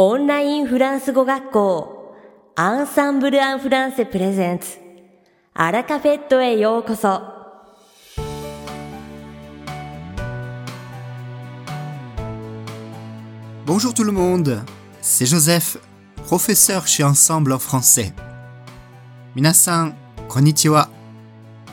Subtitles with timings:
[0.00, 2.14] オンラインフランス語学校
[2.54, 4.76] アンサンブル・アン・フランセプレゼンツ
[5.54, 7.22] アラカフェットへようこそ
[13.64, 14.62] Bonjour tout le monde,
[15.00, 15.78] c'est Joseph,
[16.26, 18.12] professeur chez Ensemble en français.
[19.34, 19.94] Minasan,
[20.28, 20.90] konnichiwa.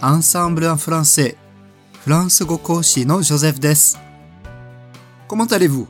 [0.02, 1.36] Ensemble en français,
[2.06, 3.98] France Gokoshi no Joseph desu.
[5.28, 5.90] Comment allez-vous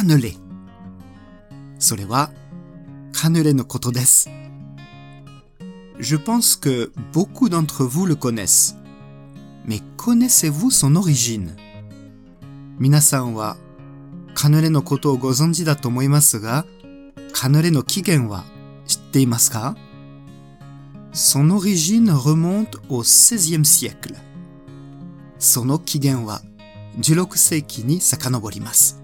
[0.00, 0.36] cannelé。
[1.78, 2.30] それは、
[3.12, 4.30] カヌレのことです。
[5.98, 8.76] Je pense que beaucoup d'entre vous le connaissent.
[9.66, 11.56] Mais connaissez-vous son origine
[12.78, 13.56] 皆さんは
[14.34, 16.66] カヌレのことをご存知だと思いますが、
[17.32, 18.44] カヌレの起源は
[18.86, 19.76] 知っていますか
[21.12, 24.14] Son origine remonte au XVIe siècle.
[25.38, 26.42] その起源は
[26.98, 28.99] 16世紀に遡ります。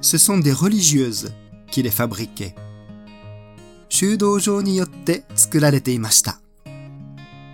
[0.00, 1.32] ce sont des religieuses
[1.70, 2.54] qui les fabriquaient.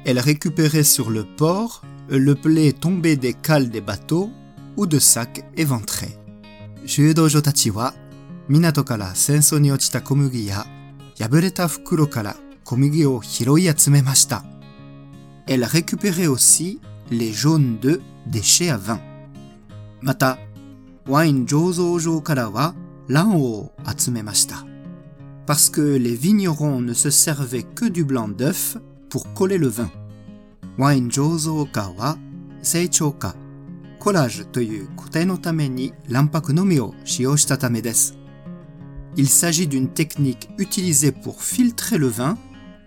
[0.06, 4.30] Elle récupérait sur le port le blé tombé des cales des bateaux
[4.76, 6.18] ou de sacs éventrés.
[6.86, 7.94] Shudojo tachi wa
[8.48, 10.66] minato kara senso ni ochita komugi ya
[11.18, 14.42] yabureta fukuro kara komugi o hiroi atsumemashita.
[15.46, 19.00] Elle récupérait aussi les jaunes de déchets à vin.
[20.02, 20.38] Mata
[21.07, 22.75] ワイン醸造場からは
[23.07, 24.65] 卵黄を集めました。
[25.47, 28.77] Parce que les vignerons ne se servaient que du blanc d'œuf
[29.09, 29.89] pour coller le vin.
[30.77, 32.17] ワイン醸造家は
[32.61, 33.35] 成長家
[33.99, 38.17] コラージュという固定のために卵白のみを使用したためです。
[39.15, 42.37] Il s'agit d'une technique utilisée pour filtrer le vin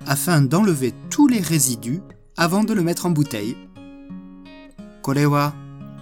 [0.07, 2.01] afin d'enlever tous les résidus
[2.37, 3.57] avant de le mettre en bouteille.
[5.03, 5.53] これは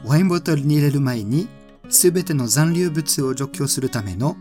[0.04, 1.48] ワインボトルに入れる前に
[1.88, 4.36] すべての残留物を除去するための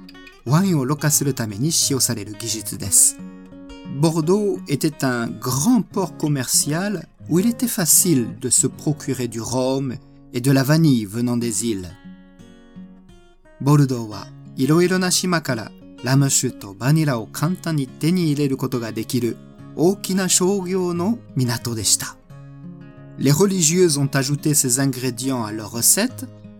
[0.46, 3.18] ワインをろ過するために使用される技術です。
[4.00, 9.96] Bordeaux était un grand port commercial où il était facile de se procurer du rhum
[10.34, 11.88] et de la vanille venant des îles.
[13.62, 15.72] ボルドーはいろいろな島から
[16.04, 19.36] ラム酒とバニラを簡単に手に入れることができる
[19.76, 22.16] 大きな商業の港でした。
[23.18, 26.26] Les religieuses ont ajouté ces ingrédients à leur recette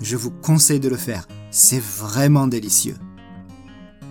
[0.00, 1.26] je vous conseille de le faire.
[1.50, 2.96] C'est vraiment délicieux.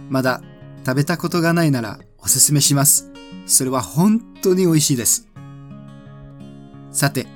[0.09, 0.41] まだ
[0.85, 3.11] 食べたことがないならおすすめします。
[3.45, 5.27] それは本当に美味しいです。
[6.91, 7.27] さて、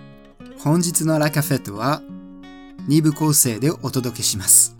[0.59, 2.01] 本日のラカフェットは
[2.87, 4.75] 2部構成でお届けします。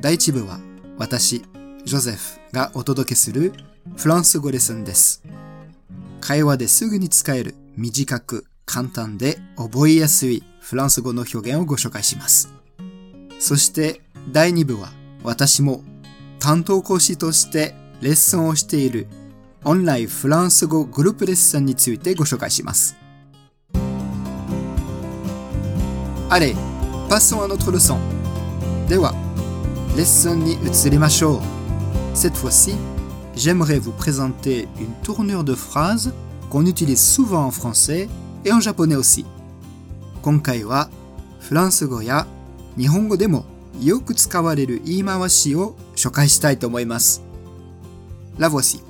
[0.00, 0.58] 第1部は
[0.98, 1.44] 私、
[1.84, 3.52] ジョゼフがお届けする
[3.96, 5.22] フランス語レッスンです。
[6.20, 12.55] 会話ですぐに使える短く簡単で覚えやすいフランス語の表現をご紹介します。
[13.39, 14.89] そして第2部は
[15.23, 15.83] 私も
[16.39, 19.07] 担当講師としてレッスンをしている
[19.63, 22.95] オンラインフランス語グループレッスンについてご紹介します。
[26.31, 26.55] Allez,
[27.09, 27.97] passons à notre leçon.
[28.87, 29.13] では、
[29.95, 31.41] レッスンに移りましょう。
[32.15, 32.75] Cette fois-ci,
[33.35, 36.13] j'aimerais vous présenter une tournure de phrase
[36.49, 38.07] qu'on utilise souvent en français
[38.45, 39.25] et en japonais aussi.
[40.21, 40.89] 今回は
[41.39, 42.25] フランス語や
[42.77, 43.45] 日本語でも
[43.81, 47.23] よく使われる言い回しを紹介したいと思います。
[48.37, 48.81] La voici.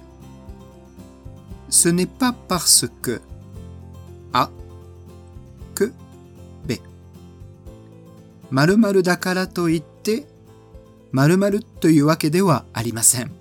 [1.69, 3.21] Ce n'est pas parce que
[4.33, 4.49] A
[5.73, 5.93] que
[6.67, 6.81] B
[8.51, 10.27] 〇〇だからといって
[11.11, 13.31] 〇〇というわけではありません。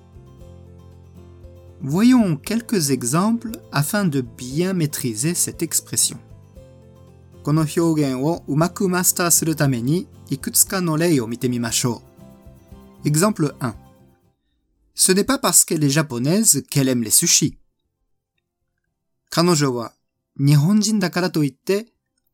[1.83, 6.19] Voyons quelques exemples afin de bien maîtriser cette expression.
[7.45, 12.03] この表現をうまくマスターするためにいくつかの例を見てみましょ
[13.05, 13.09] う。
[13.09, 13.75] Exemple 1.
[14.95, 17.57] Ce n'est pas parce qu'elle est japonaise qu'elle aime les sushis.
[19.31, 19.93] 彼女は
[20.37, 21.87] 日本人だからといって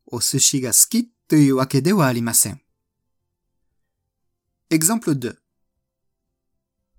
[0.06, 2.60] お寿司が好きというわけではありません。
[4.70, 5.36] Exemple 2.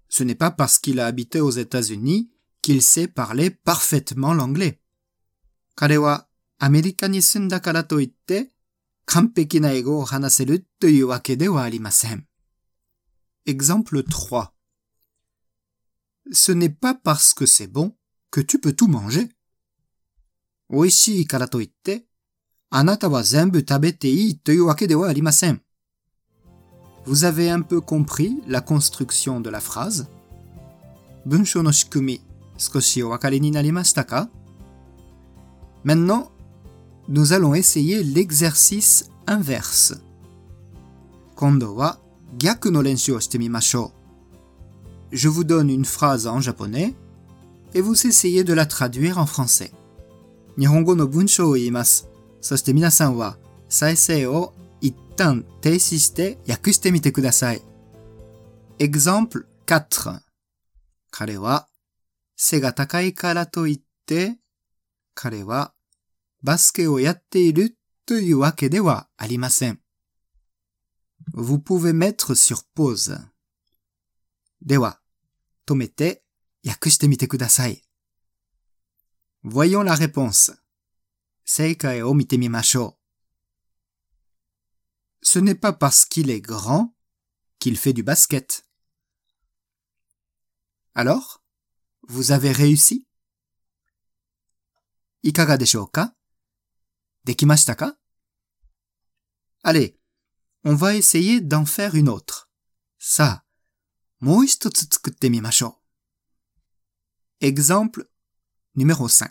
[0.09, 2.29] Ce n'est pas parce qu'il a habité aux États-Unis
[2.61, 4.79] qu'il sait parler parfaitement l'anglais.
[5.75, 6.27] 彼は
[6.61, 8.49] アメリカに住んだからといって
[9.05, 12.27] 完璧な英語を話せるというわけではありません。
[13.45, 14.49] Exemple 3.
[16.33, 17.93] Ce n'est pas parce que c'est bon
[18.31, 19.29] que tu peux tout manger.
[20.69, 22.03] 美味しいからといって、
[22.69, 25.61] あなたは全部食べていいというわけではありません。
[27.05, 30.07] Vous avez un peu compris la construction de la phrase?
[31.25, 32.21] 文章の仕組み、
[32.57, 34.29] 少しお分かりになりましたか
[35.85, 36.30] Maintenant,
[37.07, 39.99] nous allons essayer l'exercice inverse.
[41.35, 41.99] 今度は
[42.37, 43.91] 逆の練習をしてみましょ
[45.11, 45.15] う。
[45.15, 46.93] Je vous donne une phrase en japonais
[47.73, 49.71] et vous essayez de la traduire en français.
[50.57, 52.09] 日本語の文章を言います。
[52.41, 53.37] そして皆さんは
[53.69, 57.61] 再生を一旦停止して訳してみてください。
[58.79, 60.19] Exemple 4
[61.11, 61.67] 彼は
[62.35, 64.37] 背が高いからといって
[65.13, 65.73] 彼は
[66.43, 69.79] バスケをやっているというわけではありません。
[71.33, 73.17] Vous pouvez mettre sur pause.
[74.61, 74.99] では、
[75.67, 76.23] 止めて
[76.65, 77.81] 訳してみてください。
[79.43, 80.57] Voyons la réponse.
[81.45, 82.97] 正解を見てみましょ
[85.21, 85.25] う。
[85.25, 86.93] Ce n'est pas parce qu'il est grand
[87.59, 88.63] qu'il fait du basket.
[90.93, 91.41] Alors,
[92.07, 93.05] vous avez réussi?
[95.23, 96.13] いかがでしょうか
[97.23, 97.97] できましたか
[99.63, 99.95] Allez,
[100.63, 102.47] on va essayer d'en faire une autre.
[102.99, 103.45] さあ、
[104.19, 105.79] もう一つ作ってみましょ
[107.41, 107.45] う。
[107.45, 108.07] Exemple
[108.75, 109.29] numéro 5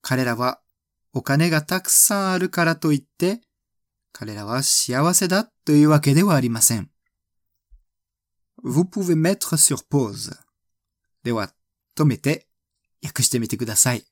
[0.00, 0.60] 彼らは
[1.12, 3.40] お金がたくさんあるからといって、
[4.12, 6.90] 彼らは幸せだというわけではありません。
[8.64, 10.34] Vous pouvez mettre sur pause.
[11.22, 11.52] では、
[11.96, 12.46] 止めて
[13.04, 14.04] 訳してみてください。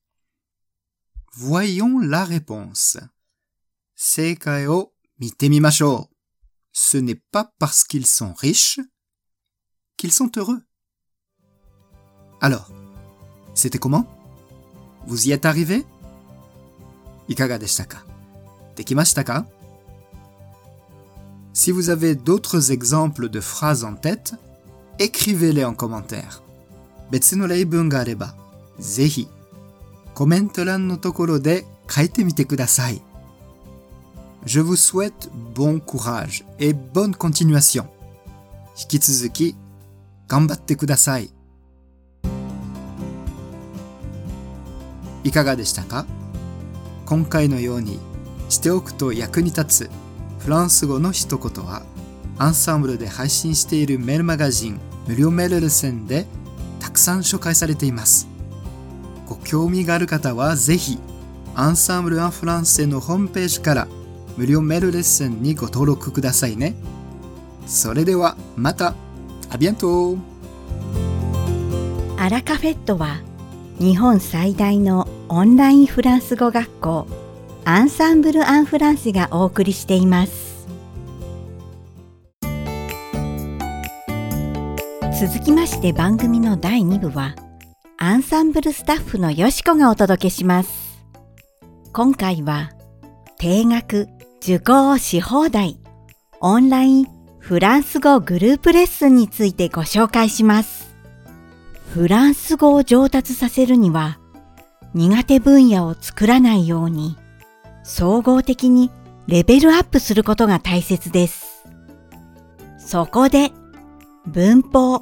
[1.36, 2.98] Voyons la réponse.
[3.96, 6.14] 正解を見てみましょう。
[6.72, 8.80] Ce n'est pas parce qu'ils sont riches
[9.96, 10.60] qu'ils sont heureux.
[12.40, 12.70] Alors,
[13.54, 14.06] c'était comment
[15.06, 15.84] Vous y êtes arrivé
[17.28, 18.04] いかがでしたか
[18.76, 19.46] できましたか
[21.54, 24.34] Si vous avez d'autres exemples de phrases en tête,
[24.98, 26.42] écrivez-les en commentaire.
[27.10, 28.34] 別の例文があれば、
[28.80, 29.28] ぜひ、
[30.19, 33.01] コメント欄のところで書いてみてください。
[34.45, 37.85] Je vous souhaite bon courage et bonne continuation.
[38.77, 39.55] 引き続き、
[40.27, 41.29] 頑張ってください。
[45.23, 46.05] いかがでしたか？
[47.05, 47.97] 今回のように
[48.49, 49.89] しておくと役に立つ
[50.39, 51.83] フランス語の一言は
[52.37, 56.25] アンサンブルで配信しているメールマガジン無料メールレセンで
[56.81, 58.27] たくさん紹介されています
[59.29, 60.97] ご興味がある方はぜひ
[61.53, 63.87] アンサンブル・アン・フランセのホームページから
[64.37, 66.73] 無料メールレッスンにご登録くださいね。
[67.67, 68.95] それではまた。
[69.51, 70.15] アビアント
[72.17, 73.19] アラカフェットは
[73.79, 77.07] 日本最大のオンラインフランス語学校
[77.65, 80.67] アンサンブル・アン・フランセがお送りしています。
[85.19, 87.35] 続きまして番組の第2部は
[88.01, 91.03] アンサンブルスタッフのよしこがお届けします。
[91.91, 92.71] 今回は
[93.37, 94.07] 定額
[94.41, 95.81] 受講し放題。
[96.39, 97.07] オンライン
[97.39, 100.95] フランス語グループレッスンについてご紹介します。
[101.93, 104.17] フランス語を上達させるには
[104.93, 107.17] 苦手分野を作らないように
[107.83, 108.91] 総合的に
[109.27, 111.65] レベルアップすることが大切です。
[112.77, 113.51] そこで
[114.25, 115.01] 文法、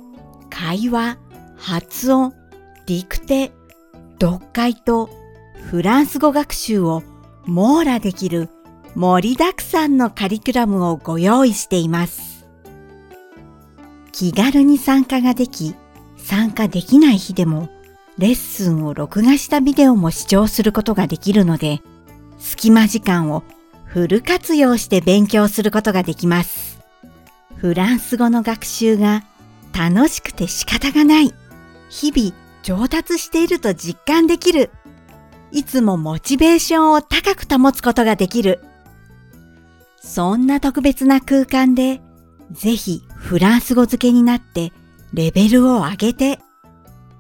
[0.50, 1.20] 会話、
[1.58, 2.34] 発音、
[2.88, 3.52] ディクテ、
[4.22, 5.10] 読解と
[5.70, 7.04] フランス語学習を
[7.46, 8.50] 網羅できる
[8.96, 12.48] 盛りだくさんのカリキュラムをご用意しています。
[14.14, 15.76] 気軽に参加ができ、
[16.16, 17.68] 参加できない日でも
[18.18, 21.82] レッスンを録画したビデオも視聴することができるので、
[22.40, 23.44] 隙間時間を
[23.84, 26.80] フル活用して勉強することができます。
[27.58, 29.26] フランス語の学習が
[29.78, 31.34] 楽しくて仕方がない。
[31.90, 34.72] 日々上達していると実感できる。
[35.54, 38.60] いつもモチベーションを高く保つことができる。
[40.02, 42.02] そんな特別な空間で、
[42.52, 44.74] ぜひフランス語付けになって
[45.14, 46.40] レベルを上げて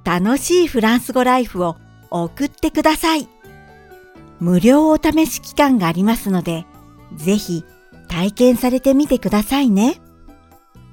[0.03, 1.77] 楽しいフランス語ライフを
[2.11, 3.29] 送ってください。
[4.41, 6.65] 無料お試し期間がありますので、
[7.15, 7.63] ぜひ
[8.09, 10.01] 体験されてみてくださいね。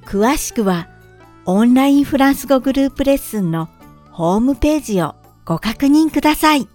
[0.06, 0.86] 詳しくは
[1.44, 3.68] オンラインフランス語グループレッスンの
[4.16, 6.68] ホームページをご確認ください。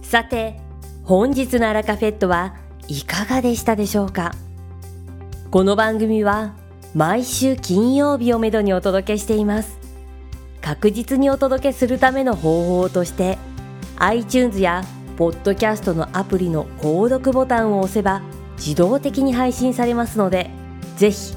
[0.00, 0.58] さて、
[1.02, 2.54] 本日のアラカフェットは
[2.88, 4.32] いかがでしたでしょうか？
[5.50, 6.54] この番組は
[6.94, 9.78] 毎週金曜日をめどにお届けしています。
[10.62, 13.36] 確実にお届けするための方法として
[13.98, 14.82] iTunes や
[15.18, 18.22] ポッドキャストのアプリの購読ボタンを押せば
[18.56, 20.48] 自動的に配信されますので
[20.96, 21.36] ぜひ